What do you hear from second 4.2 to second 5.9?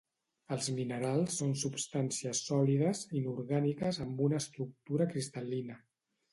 una estructura cristal·lina